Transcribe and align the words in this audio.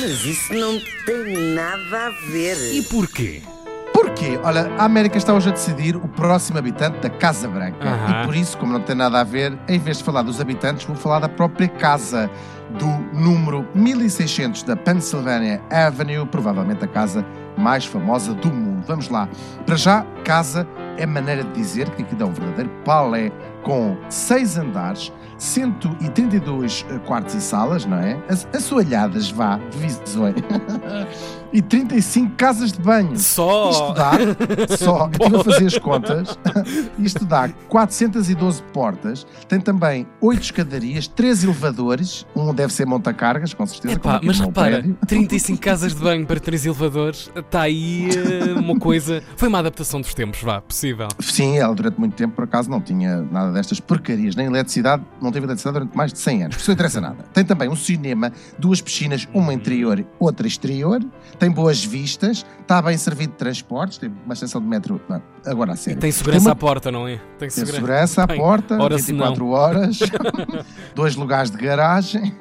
Mas 0.00 0.24
isso 0.24 0.54
não 0.54 0.78
tem 1.04 1.54
nada 1.54 2.06
a 2.06 2.10
ver. 2.30 2.56
E 2.72 2.82
porquê? 2.82 3.42
Porquê? 3.92 4.38
Olha, 4.44 4.70
a 4.78 4.84
América 4.84 5.18
está 5.18 5.34
hoje 5.34 5.48
a 5.48 5.52
decidir 5.52 5.96
o 5.96 6.06
próximo 6.06 6.56
habitante 6.56 7.00
da 7.00 7.10
Casa 7.10 7.48
Branca. 7.48 7.98
E 8.08 8.24
por 8.24 8.36
isso, 8.36 8.56
como 8.58 8.72
não 8.72 8.80
tem 8.80 8.94
nada 8.94 9.18
a 9.20 9.24
ver, 9.24 9.58
em 9.66 9.76
vez 9.76 9.98
de 9.98 10.04
falar 10.04 10.22
dos 10.22 10.40
habitantes, 10.40 10.86
vou 10.86 10.94
falar 10.94 11.18
da 11.18 11.28
própria 11.28 11.66
casa, 11.66 12.30
do 12.78 12.86
número 13.12 13.66
1600 13.74 14.62
da 14.62 14.76
Pennsylvania 14.76 15.60
Avenue, 15.68 16.24
provavelmente 16.26 16.84
a 16.84 16.88
casa 16.88 17.26
mais 17.56 17.84
famosa 17.84 18.34
do 18.34 18.52
mundo. 18.52 18.84
Vamos 18.86 19.08
lá. 19.08 19.28
Para 19.66 19.74
já, 19.74 20.06
casa 20.22 20.64
é 20.96 21.06
maneira 21.06 21.42
de 21.42 21.52
dizer 21.52 21.90
que 21.90 22.02
aqui 22.02 22.14
dá 22.14 22.26
um 22.26 22.32
verdadeiro 22.32 22.70
palé 22.84 23.32
com 23.62 23.96
seis 24.08 24.56
andares, 24.58 25.12
132 25.38 26.84
quartos 27.06 27.34
e 27.34 27.40
salas, 27.40 27.84
não 27.84 27.98
é? 27.98 28.18
As- 28.28 28.46
Assoalhadas, 28.52 29.30
vá, 29.30 29.58
visões. 29.72 30.34
e 31.52 31.62
35 31.62 32.34
casas 32.36 32.72
de 32.72 32.80
banho. 32.80 33.16
Só. 33.18 33.70
Isto 33.70 33.92
dá, 33.94 34.12
só, 34.76 35.06
eu 35.06 35.10
estive 35.26 35.36
a 35.36 35.44
fazer 35.44 35.66
as 35.66 35.78
contas, 35.78 36.38
isto 36.98 37.24
dá 37.24 37.48
412 37.68 38.62
portas, 38.72 39.26
tem 39.48 39.60
também 39.60 40.06
8 40.20 40.42
escadarias, 40.42 41.06
3 41.08 41.44
elevadores, 41.44 42.26
um 42.36 42.52
deve 42.52 42.72
ser 42.72 42.86
montacargas, 42.86 43.54
com 43.54 43.64
certeza. 43.66 43.94
Epá, 43.94 44.20
mas 44.22 44.40
repara, 44.40 44.70
prédio. 44.82 44.98
35 45.06 45.60
casas 45.60 45.94
de 45.94 46.00
banho 46.02 46.26
para 46.26 46.40
3 46.40 46.66
elevadores, 46.66 47.30
está 47.34 47.62
aí 47.62 48.08
eh, 48.10 48.58
uma 48.58 48.78
coisa. 48.78 49.22
Foi 49.36 49.48
uma 49.48 49.58
adaptação 49.60 50.00
dos 50.00 50.12
tempos, 50.14 50.42
vá, 50.42 50.60
possível. 50.60 51.08
Sim, 51.20 51.58
ela 51.58 51.74
durante 51.74 51.98
muito 51.98 52.14
tempo, 52.14 52.34
por 52.34 52.44
acaso, 52.44 52.68
não 52.70 52.80
tinha 52.80 53.22
nada 53.22 53.47
destas 53.52 53.80
porcarias, 53.80 54.34
nem 54.36 54.46
eletricidade, 54.46 55.02
não 55.20 55.30
teve 55.32 55.46
eletricidade 55.46 55.74
durante 55.78 55.96
mais 55.96 56.12
de 56.12 56.18
100 56.18 56.42
anos, 56.44 56.56
isso 56.56 56.70
não 56.70 56.74
interessa 56.74 57.00
nada. 57.00 57.24
Tem 57.32 57.44
também 57.44 57.68
um 57.68 57.76
cinema, 57.76 58.32
duas 58.58 58.80
piscinas, 58.80 59.26
uma 59.32 59.52
interior, 59.54 60.04
outra 60.18 60.46
exterior, 60.46 61.00
tem 61.38 61.50
boas 61.50 61.84
vistas, 61.84 62.44
está 62.60 62.80
bem 62.82 62.96
servido 62.96 63.32
de 63.32 63.38
transportes, 63.38 63.98
tem 63.98 64.12
uma 64.24 64.34
estação 64.34 64.60
de 64.60 64.66
metro, 64.66 65.00
não, 65.08 65.22
agora 65.46 65.72
a 65.72 65.74
E 65.74 65.78
sério. 65.78 66.00
tem 66.00 66.10
segurança 66.12 66.46
uma- 66.48 66.52
à 66.52 66.56
porta, 66.56 66.90
não 66.90 67.06
é? 67.08 67.16
Tem 67.16 67.22
Tem 67.38 67.50
segura- 67.50 67.74
segurança 67.74 68.22
à 68.22 68.26
Tem. 68.28 68.36
porta, 68.38 68.76
Ora, 68.80 68.98
se 68.98 69.12
24 69.12 69.48
horas, 69.48 69.98
dois 70.94 71.14
lugares 71.16 71.50
de 71.50 71.56
garagem. 71.58 72.34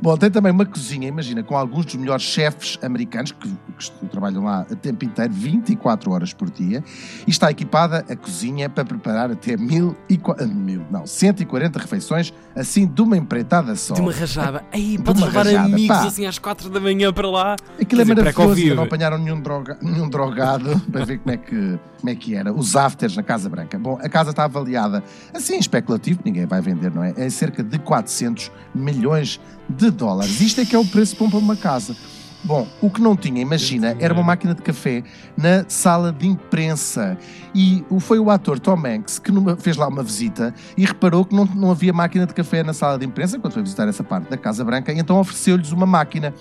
Bom, 0.00 0.16
tem 0.16 0.30
também 0.30 0.52
uma 0.52 0.64
cozinha, 0.66 1.08
imagina, 1.08 1.42
com 1.42 1.56
alguns 1.56 1.84
dos 1.86 1.94
melhores 1.96 2.22
chefes 2.24 2.78
americanos 2.82 3.32
que, 3.32 3.48
que 3.78 4.06
trabalham 4.06 4.44
lá 4.44 4.66
a 4.70 4.74
tempo 4.76 5.04
inteiro, 5.04 5.32
24 5.32 6.10
horas 6.10 6.32
por 6.32 6.50
dia, 6.50 6.82
e 7.26 7.30
está 7.30 7.50
equipada 7.50 8.04
a 8.08 8.16
cozinha 8.16 8.68
para 8.68 8.84
preparar 8.84 9.30
até 9.30 9.56
mil 9.56 9.96
e, 10.08 10.20
ah, 10.38 10.44
mil, 10.46 10.84
não, 10.90 11.06
140 11.06 11.78
refeições, 11.78 12.32
assim 12.54 12.86
de 12.86 13.02
uma 13.02 13.16
empreitada 13.16 13.74
só. 13.76 13.94
De 13.94 14.00
uma 14.00 14.12
rajada. 14.12 14.64
Aí, 14.72 14.96
De 14.96 15.02
podes 15.02 15.22
uma 15.22 15.28
levar 15.28 15.46
rajada, 15.46 15.66
amigos 15.66 15.96
pá. 15.96 16.06
assim 16.06 16.26
às 16.26 16.38
4 16.38 16.70
da 16.70 16.80
manhã 16.80 17.12
para 17.12 17.28
lá. 17.30 17.56
Aquilo 17.80 18.02
é 18.02 18.04
maravilhoso, 18.04 18.74
não 18.74 18.84
apanharam 18.84 19.18
nenhum, 19.18 19.40
droga- 19.40 19.78
nenhum 19.82 20.08
drogado 20.08 20.78
para 20.90 21.04
ver 21.04 21.18
como 21.18 21.34
é, 21.34 21.36
que, 21.36 21.78
como 22.00 22.10
é 22.10 22.14
que 22.14 22.34
era. 22.34 22.52
Os 22.52 22.76
afters 22.76 23.16
na 23.16 23.22
Casa 23.22 23.48
Branca. 23.48 23.78
Bom, 23.78 23.98
a 24.02 24.08
casa 24.08 24.30
está 24.30 24.44
avaliada, 24.44 25.02
assim 25.32 25.58
especulativo, 25.58 26.20
ninguém 26.24 26.46
vai 26.46 26.60
vender, 26.60 26.90
não 26.92 27.02
é? 27.02 27.12
É 27.16 27.28
cerca 27.30 27.62
de 27.62 27.78
400 27.78 28.50
milhões 28.74 29.30
de 29.34 29.53
dólares. 29.68 30.40
Isto 30.40 30.60
é 30.60 30.64
que 30.64 30.74
é 30.74 30.78
o 30.78 30.84
preço 30.84 31.16
bom 31.18 31.28
para 31.28 31.38
uma 31.38 31.56
casa. 31.56 31.96
Bom, 32.44 32.68
o 32.82 32.90
que 32.90 33.00
não 33.00 33.16
tinha, 33.16 33.40
imagina, 33.40 33.96
era 33.98 34.12
uma 34.12 34.22
máquina 34.22 34.54
de 34.54 34.60
café 34.60 35.02
na 35.34 35.64
sala 35.66 36.12
de 36.12 36.26
imprensa. 36.26 37.16
E 37.54 37.82
foi 38.00 38.18
o 38.18 38.30
ator 38.30 38.58
Tom 38.58 38.78
Hanks 38.86 39.18
que 39.18 39.32
fez 39.58 39.76
lá 39.76 39.88
uma 39.88 40.02
visita 40.02 40.52
e 40.76 40.84
reparou 40.84 41.24
que 41.24 41.34
não, 41.34 41.46
não 41.46 41.70
havia 41.70 41.92
máquina 41.92 42.26
de 42.26 42.34
café 42.34 42.62
na 42.62 42.74
sala 42.74 42.98
de 42.98 43.06
imprensa 43.06 43.38
quando 43.38 43.54
foi 43.54 43.62
visitar 43.62 43.88
essa 43.88 44.04
parte 44.04 44.28
da 44.28 44.36
Casa 44.36 44.62
Branca, 44.62 44.92
e 44.92 44.98
então 44.98 45.18
ofereceu-lhes 45.18 45.72
uma 45.72 45.86
máquina. 45.86 46.34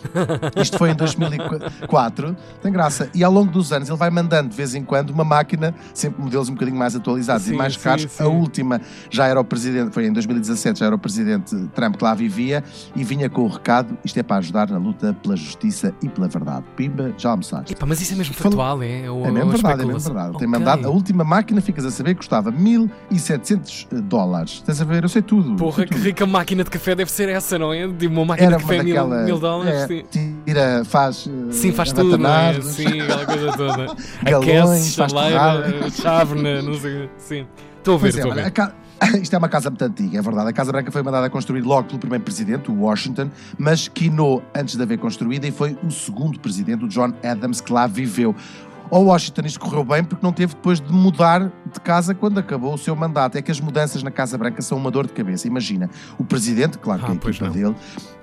Isto 0.58 0.78
foi 0.78 0.92
em 0.92 0.96
2004, 0.96 2.36
tem 2.62 2.72
graça. 2.72 3.10
E 3.14 3.24
ao 3.24 3.32
longo 3.32 3.52
dos 3.52 3.72
anos 3.72 3.88
ele 3.88 3.98
vai 3.98 4.10
mandando 4.10 4.50
de 4.50 4.58
vez 4.58 4.76
em 4.76 4.84
quando 4.84 5.12
uma 5.12 5.24
máquina, 5.24 5.74
sempre 5.94 6.22
modelos 6.22 6.50
um 6.50 6.54
bocadinho 6.54 6.78
mais 6.78 6.96
atualizados 6.96 7.46
Sim, 7.46 7.54
e 7.54 7.58
mais 7.58 7.76
sim, 7.76 7.80
caros. 7.80 8.12
sim. 8.12 8.24
A 8.24 8.28
última 8.28 8.82
já 9.10 9.28
era 9.28 9.40
o 9.40 9.46
presidente, 9.46 9.94
foi 9.94 10.08
em 10.08 10.12
2017, 10.12 10.80
já 10.80 10.88
era 10.88 10.96
o 10.96 11.00
presidente 11.00 11.56
Trump 11.74 11.96
que 11.96 12.04
lá 12.04 12.14
vivia 12.14 12.62
e 12.94 13.06
vinha 13.06 13.30
com 13.30 13.44
o 13.44 13.48
recado: 13.48 13.98
isto 14.04 14.20
é 14.20 14.24
para 14.24 14.38
ajudar 14.38 14.70
na 14.70 14.78
luta 14.78 15.14
pela 15.22 15.38
justiça 15.38 15.93
e 16.02 16.10
pela 16.10 16.28
verdade. 16.28 16.64
Pimba, 16.76 17.14
já 17.18 17.32
almoçaste. 17.32 17.74
Epá, 17.74 17.86
mas 17.86 18.02
isso 18.02 18.14
é 18.14 18.16
mesmo 18.16 18.34
factual, 18.34 18.82
é? 18.84 19.10
Ou, 19.10 19.26
É 19.26 19.32
mesmo 19.32 19.46
ou 19.48 19.52
verdade, 19.52 19.82
é 19.82 19.86
mesmo 19.86 20.00
verdade. 20.14 20.38
Tem 20.38 20.48
mandado, 20.48 20.88
a 20.88 20.90
última 20.90 21.24
máquina, 21.24 21.62
ficas 21.62 21.86
a 21.86 21.92
saber, 21.92 22.16
custava 22.16 22.52
1.700 22.52 24.02
dólares. 24.02 24.52
Estás 24.54 24.82
a 24.82 24.86
ver? 24.86 25.04
Eu 25.04 25.10
sei 25.10 25.22
tudo. 25.22 25.56
Porra, 25.56 25.78
sei 25.78 25.86
que 25.86 25.94
tudo. 25.96 26.04
rica 26.04 26.26
máquina 26.26 26.64
de 26.64 26.70
café 26.70 26.96
deve 26.96 27.12
ser 27.12 27.30
essa, 27.30 27.58
não 27.60 27.74
é? 27.74 27.88
De 27.88 28.08
uma 28.08 28.26
máquina 28.26 28.48
Era 28.50 28.58
de 28.58 28.64
café 28.64 28.84
mil, 28.84 28.96
daquela. 28.96 29.24
mil 29.24 29.40
dólares. 29.40 29.74
é, 29.74 29.88
sim. 29.88 30.04
tira, 30.46 30.84
faz. 30.86 31.28
eh, 31.28 31.52
Sim, 31.52 31.72
faz 31.72 31.92
tudo, 31.92 32.26
é? 32.28 32.62
Sim, 32.62 33.02
aquela 33.02 33.26
coisa 33.26 33.52
toda. 33.58 33.86
Galões, 34.24 34.50
Aquece, 34.50 34.92
chaleira, 34.92 35.90
chávena, 35.92 36.62
não 36.62 36.74
sei. 36.76 37.10
Sim. 37.18 37.46
Estou 37.78 37.96
a 37.96 37.98
ver, 37.98 38.08
é, 38.08 38.10
estou 38.10 38.32
a 38.32 38.34
olha, 38.34 38.42
ver. 38.44 38.48
a 38.48 38.52
ca- 38.52 38.74
Isto 39.22 39.36
é 39.36 39.38
uma 39.38 39.50
casa 39.50 39.70
muito 39.70 39.84
antiga, 39.84 40.20
é 40.20 40.22
verdade. 40.22 40.50
A 40.50 40.54
Casa 40.54 40.72
Branca 40.72 40.92
foi 40.92 41.04
mandada 41.04 41.28
a 41.28 41.30
construir 41.30 41.62
logo 41.62 41.88
pelo 41.88 42.00
primeiro 42.00 42.24
presidente, 42.24 42.72
o 42.72 42.82
Washington, 42.82 43.30
mas 43.58 43.88
quinou 43.88 44.44
antes 44.56 44.76
de 44.76 44.82
haver 44.82 44.98
construída 44.98 45.48
e 45.48 45.52
foi 45.52 45.78
o 45.84 45.92
segundo 45.92 46.40
presidente, 46.40 46.86
o 46.86 46.88
John 46.88 47.14
Adams, 47.24 47.62
que 47.62 47.72
lá 47.72 47.88
viveu. 47.88 48.36
Ao 48.92 49.04
Washington 49.06 49.42
isto 49.46 49.60
correu 49.60 49.84
bem 49.84 50.04
porque 50.04 50.24
não 50.24 50.32
teve 50.32 50.54
depois 50.54 50.80
de 50.80 50.92
mudar 50.92 51.52
de 51.74 51.82
casa 51.82 52.14
quando 52.16 52.38
acabou 52.40 52.74
o 52.74 52.78
seu 52.78 52.96
mandato. 52.96 53.38
É 53.38 53.42
que 53.42 53.52
as 53.52 53.60
mudanças 53.60 54.04
na 54.04 54.12
Casa 54.12 54.38
Branca 54.38 54.62
são 54.62 54.78
uma 54.78 54.90
dor 54.92 55.08
de 55.08 55.14
cabeça. 55.14 55.48
Imagina, 55.48 55.90
o 56.18 56.24
presidente, 56.24 56.78
claro 56.78 57.00
que 57.02 57.06
Ah, 57.06 57.10
é 57.10 57.12
a 57.12 57.16
equipa 57.16 57.46
não. 57.46 57.52
dele, 57.54 57.76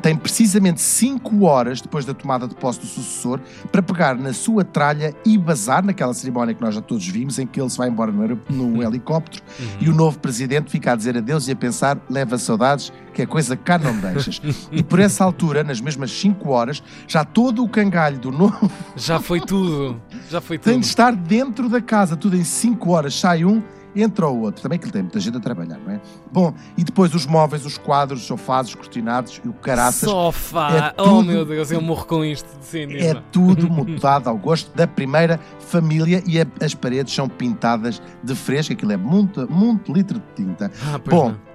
tem 0.03 0.16
precisamente 0.16 0.81
5 0.81 1.44
horas 1.44 1.81
depois 1.81 2.05
da 2.05 2.15
tomada 2.15 2.49
de 2.49 2.55
posse 2.55 2.81
do 2.81 2.87
sucessor 2.87 3.41
para 3.71 3.83
pegar 3.83 4.15
na 4.16 4.33
sua 4.33 4.65
tralha 4.65 5.15
e 5.27 5.37
bazar 5.37 5.84
naquela 5.84 6.15
cerimónia 6.15 6.55
que 6.55 6.61
nós 6.62 6.75
já 6.75 6.81
todos 6.81 7.06
vimos, 7.06 7.38
em 7.38 7.47
que 7.47 7.61
ele 7.61 7.69
se 7.69 7.77
vai 7.77 7.88
embora 7.88 8.11
no, 8.11 8.38
no 8.49 8.83
helicóptero 8.83 9.43
e 9.81 9.88
o 9.88 9.94
novo 9.94 10.19
presidente 10.19 10.71
fica 10.71 10.93
a 10.93 10.97
dizer 10.97 11.17
adeus 11.17 11.49
e 11.49 11.53
a 11.53 11.56
pensar: 11.56 11.99
leva 12.09 12.38
saudades, 12.38 12.93
que 13.12 13.22
é 13.22 13.27
coisa 13.27 13.56
que 13.56 13.62
cá 13.65 13.78
não 13.78 13.94
deixas. 13.99 14.41
e 14.72 14.82
por 14.82 14.99
essa 15.00 15.22
altura, 15.25 15.62
nas 15.62 15.81
mesmas 15.81 16.11
5 16.12 16.49
horas, 16.50 16.82
já 17.06 17.25
todo 17.25 17.62
o 17.62 17.69
cangalho 17.69 18.19
do 18.19 18.31
novo 18.31 18.71
Já 18.97 19.21
foi 19.21 19.41
tudo. 19.41 20.00
Já 20.31 20.41
foi 20.41 20.56
tudo. 20.59 20.71
tem 20.72 20.81
de 20.81 20.87
estar 20.87 21.15
dentro 21.15 21.69
da 21.69 21.81
casa, 21.81 22.17
tudo 22.17 22.37
em 22.37 22.44
5 22.44 22.91
horas, 22.91 23.15
sai 23.19 23.40
um. 23.45 23.62
Entra 23.95 24.28
o 24.28 24.43
outro, 24.43 24.62
também 24.62 24.78
que 24.78 24.84
ele 24.84 24.93
tem 24.93 25.03
muita 25.03 25.19
gente 25.19 25.37
a 25.37 25.41
trabalhar, 25.41 25.77
não 25.84 25.91
é? 25.93 26.01
Bom, 26.31 26.55
e 26.78 26.84
depois 26.84 27.12
os 27.12 27.27
móveis, 27.27 27.67
os 27.67 27.77
quadros, 27.77 28.21
os 28.21 28.27
sofás, 28.27 28.69
os 28.69 28.75
cortinados 28.77 29.41
e 29.45 29.49
o 29.49 29.53
caraças. 29.53 30.09
Sofá. 30.09 30.93
é 30.95 30.95
Oh 30.97 31.03
tudo- 31.03 31.25
meu 31.25 31.45
Deus, 31.45 31.73
eu 31.73 31.81
morro 31.83 32.06
com 32.06 32.25
isto. 32.25 32.49
Sim, 32.61 32.87
diz 32.87 33.05
É 33.06 33.15
tudo 33.33 33.69
mudado 33.69 34.29
ao 34.29 34.37
gosto 34.39 34.73
da 34.77 34.87
primeira 34.87 35.41
família 35.59 36.23
e 36.25 36.41
a- 36.41 36.47
as 36.65 36.73
paredes 36.73 37.12
são 37.12 37.29
pintadas 37.29 38.00
de 38.23 38.34
fresco. 38.37 38.73
Aquilo 38.73 38.93
é 38.93 38.97
muito, 38.97 39.50
muito 39.53 39.93
litro 39.93 40.21
de 40.21 40.45
tinta. 40.45 40.71
Ah, 40.87 40.99
pois 41.00 41.17
Bom, 41.17 41.29
não. 41.31 41.50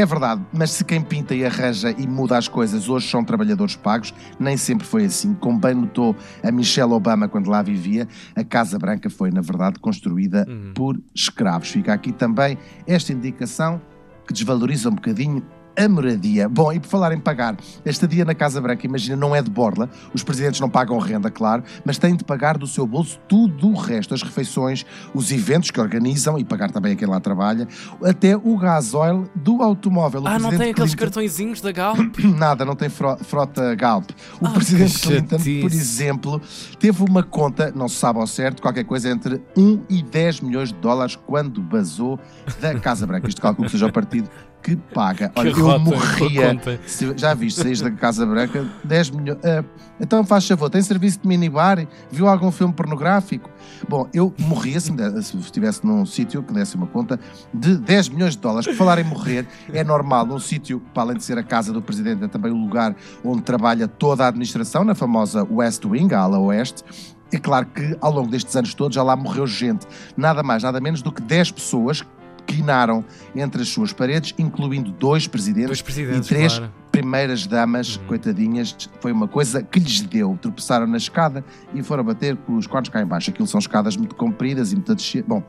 É 0.00 0.04
verdade, 0.06 0.42
mas 0.52 0.70
se 0.72 0.84
quem 0.84 1.00
pinta 1.00 1.34
e 1.34 1.44
arranja 1.44 1.90
e 1.96 2.06
muda 2.06 2.36
as 2.36 2.48
coisas 2.48 2.88
hoje 2.88 3.08
são 3.08 3.22
trabalhadores 3.24 3.76
pagos, 3.76 4.12
nem 4.40 4.56
sempre 4.56 4.86
foi 4.86 5.04
assim. 5.04 5.34
Como 5.34 5.58
bem 5.58 5.74
notou 5.74 6.16
a 6.42 6.50
Michelle 6.50 6.92
Obama 6.92 7.28
quando 7.28 7.48
lá 7.48 7.62
vivia, 7.62 8.08
a 8.34 8.42
Casa 8.42 8.78
Branca 8.78 9.08
foi, 9.08 9.30
na 9.30 9.40
verdade, 9.40 9.78
construída 9.78 10.44
Uhum. 10.48 10.72
por 10.74 11.00
escravos. 11.14 11.68
Fica 11.70 11.92
aqui 11.92 12.12
também 12.12 12.58
esta 12.86 13.12
indicação 13.12 13.80
que 14.26 14.32
desvaloriza 14.32 14.88
um 14.88 14.94
bocadinho 14.94 15.42
a 15.76 15.88
moradia. 15.88 16.48
Bom, 16.48 16.72
e 16.72 16.78
por 16.80 16.88
falar 16.88 17.12
em 17.12 17.18
pagar, 17.18 17.56
esta 17.84 18.06
dia 18.06 18.24
na 18.24 18.34
Casa 18.34 18.60
Branca, 18.60 18.86
imagina, 18.86 19.16
não 19.16 19.34
é 19.34 19.42
de 19.42 19.50
borla, 19.50 19.88
os 20.12 20.22
presidentes 20.22 20.60
não 20.60 20.68
pagam 20.70 20.98
renda, 20.98 21.30
claro, 21.30 21.62
mas 21.84 21.98
têm 21.98 22.14
de 22.16 22.24
pagar 22.24 22.56
do 22.58 22.66
seu 22.66 22.86
bolso 22.86 23.18
tudo 23.28 23.68
o 23.70 23.74
resto, 23.76 24.14
as 24.14 24.22
refeições, 24.22 24.84
os 25.14 25.30
eventos 25.32 25.70
que 25.70 25.80
organizam 25.80 26.38
e 26.38 26.44
pagar 26.44 26.70
também 26.70 26.92
a 26.92 26.96
quem 26.96 27.08
lá 27.08 27.18
trabalha, 27.20 27.66
até 28.04 28.36
o 28.36 28.56
gasóleo 28.56 29.28
do 29.34 29.62
automóvel. 29.62 30.22
O 30.22 30.28
Ah, 30.28 30.38
não 30.38 30.50
tem 30.50 30.70
aqueles 30.70 30.90
Clinton- 30.94 30.96
cartõezinhos 30.96 31.60
da 31.60 31.72
Galp? 31.72 32.18
Nada, 32.22 32.64
não 32.64 32.76
tem 32.76 32.88
fro- 32.88 33.16
frota 33.18 33.74
Galp. 33.74 34.10
O 34.40 34.46
Ah, 34.46 34.50
presidente 34.50 34.98
Clinton, 35.00 35.38
chatice. 35.38 35.60
por 35.60 35.72
exemplo, 35.72 36.42
teve 36.78 37.02
uma 37.02 37.22
conta, 37.22 37.72
não 37.74 37.88
se 37.88 37.96
sabe 37.96 38.18
ao 38.20 38.26
certo, 38.26 38.62
qualquer 38.62 38.84
coisa 38.84 39.08
entre 39.10 39.42
1 39.56 39.82
e 39.90 40.02
10 40.02 40.40
milhões 40.40 40.68
de 40.68 40.74
dólares 40.78 41.16
quando 41.26 41.60
basou 41.60 42.18
da 42.60 42.78
Casa 42.78 43.06
Branca. 43.06 43.28
Isto 43.28 43.40
calculo 43.40 43.66
que 43.66 43.72
seja 43.72 43.86
o 43.86 43.92
partido 43.92 44.28
que 44.64 44.76
paga. 44.76 45.30
Olha, 45.36 45.52
Que 45.52 45.60
eu 45.60 45.66
rota, 45.66 45.78
morria. 45.78 46.58
Se- 46.86 47.12
já 47.18 47.34
viste, 47.34 47.60
saís 47.60 47.82
da 47.82 47.90
Casa 47.90 48.24
Branca, 48.24 48.66
10 48.82 49.10
milhões. 49.10 49.38
ah, 49.44 49.62
então 50.00 50.24
faz 50.24 50.48
favor, 50.48 50.70
tem 50.70 50.80
serviço 50.80 51.20
de 51.20 51.28
minibar? 51.28 51.86
Viu 52.10 52.26
algum 52.26 52.50
filme 52.50 52.72
pornográfico? 52.72 53.50
Bom, 53.86 54.08
eu 54.14 54.32
morria 54.38 54.80
se 54.80 54.90
estivesse 55.38 55.84
num 55.86 56.06
sítio 56.06 56.42
que 56.42 56.52
desse 56.54 56.76
uma 56.76 56.86
conta 56.86 57.20
de 57.52 57.76
10 57.76 58.08
milhões 58.08 58.32
de 58.34 58.40
dólares. 58.40 58.66
Por 58.66 58.74
falar 58.74 58.98
em 58.98 59.04
morrer, 59.04 59.46
é 59.70 59.84
normal 59.84 60.24
num 60.24 60.38
sítio, 60.38 60.80
para 60.94 61.02
além 61.02 61.18
de 61.18 61.24
ser 61.24 61.36
a 61.36 61.42
casa 61.42 61.70
do 61.70 61.82
presidente, 61.82 62.24
é 62.24 62.28
também 62.28 62.50
o 62.50 62.56
lugar 62.56 62.96
onde 63.22 63.42
trabalha 63.42 63.86
toda 63.86 64.24
a 64.24 64.28
administração, 64.28 64.82
na 64.82 64.94
famosa 64.94 65.46
West 65.50 65.84
Wing, 65.84 66.14
a 66.14 66.20
ala 66.20 66.38
oeste. 66.38 66.82
É 67.30 67.38
claro 67.38 67.66
que 67.66 67.96
ao 68.00 68.12
longo 68.12 68.30
destes 68.30 68.56
anos 68.56 68.72
todos 68.72 68.94
já 68.94 69.02
lá 69.02 69.14
morreu 69.14 69.46
gente. 69.46 69.86
Nada 70.16 70.42
mais, 70.42 70.62
nada 70.62 70.80
menos 70.80 71.02
do 71.02 71.12
que 71.12 71.20
10 71.20 71.50
pessoas 71.50 72.02
quinaram 72.46 73.04
entre 73.34 73.62
as 73.62 73.68
suas 73.68 73.92
paredes, 73.92 74.34
incluindo 74.38 74.90
dois 74.92 75.26
presidentes, 75.26 75.68
Dois 75.68 75.82
presidentes, 75.82 76.26
e 76.26 76.28
três 76.28 76.58
claro. 76.58 76.72
primeiras 76.90 77.46
damas, 77.46 77.96
coitadinhas, 78.06 78.76
foi 79.00 79.12
uma 79.12 79.28
coisa 79.28 79.62
que 79.62 79.78
lhes 79.78 80.00
deu. 80.00 80.38
Tropeçaram 80.40 80.86
na 80.86 80.96
escada 80.96 81.44
e 81.74 81.82
foram 81.82 82.04
bater 82.04 82.36
com 82.36 82.56
os 82.56 82.66
cornos 82.66 82.88
cá 82.88 83.02
em 83.02 83.06
baixo. 83.06 83.30
Aquilo 83.30 83.48
são 83.48 83.58
escadas 83.58 83.96
muito 83.96 84.14
compridas 84.14 84.72
e 84.72 84.76
muito. 84.76 84.94
Bom, 85.26 85.42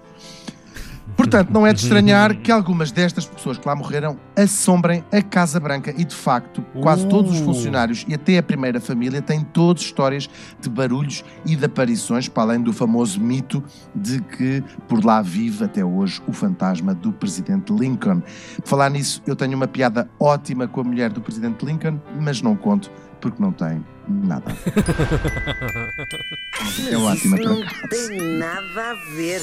Portanto, 1.30 1.50
não 1.52 1.66
é 1.66 1.74
de 1.74 1.80
estranhar 1.82 2.36
que 2.38 2.52
algumas 2.52 2.92
destas 2.92 3.26
pessoas 3.26 3.58
que 3.58 3.68
lá 3.68 3.76
morreram 3.76 4.18
assombrem 4.36 5.04
a 5.12 5.22
Casa 5.22 5.60
Branca 5.60 5.94
e, 5.98 6.06
de 6.06 6.16
facto, 6.16 6.62
quase 6.82 7.08
todos 7.08 7.32
os 7.32 7.42
Uh. 7.42 7.46
funcionários 7.46 8.06
e 8.08 8.14
até 8.14 8.38
a 8.38 8.44
primeira 8.44 8.80
família 8.80 9.22
têm 9.22 9.42
todos 9.42 9.84
histórias 9.84 10.30
de 10.62 10.70
barulhos 10.70 11.24
e 11.46 11.56
de 11.56 11.66
aparições, 11.66 12.28
para 12.28 12.44
além 12.44 12.62
do 12.62 12.72
famoso 12.72 13.20
mito 13.20 13.64
de 13.96 14.22
que 14.22 14.64
por 14.88 15.04
lá 15.04 15.22
vive 15.22 15.66
até 15.66 15.84
hoje 15.84 16.22
o 16.28 16.34
fantasma 16.34 16.94
do 16.94 17.12
Presidente 17.12 17.74
Lincoln. 17.74 18.22
Por 18.62 18.68
falar 18.68 18.90
nisso, 18.90 19.22
eu 19.26 19.36
tenho 19.36 19.56
uma 19.56 19.68
piada 19.68 20.10
ótima 20.20 20.68
com 20.68 20.82
a 20.82 20.84
mulher 20.84 21.12
do 21.12 21.22
Presidente 21.22 21.66
Lincoln, 21.66 22.00
mas 22.20 22.42
não 22.42 22.56
conto 22.56 22.92
porque 23.20 23.42
não 23.42 23.52
tem 23.52 23.84
nada. 24.08 24.52
É 26.90 26.98
ótima 26.98 27.38
isso 27.38 27.50
não 27.50 27.62
tem 27.90 28.40
nada 28.40 28.92
a 28.92 28.94
ver. 29.16 29.42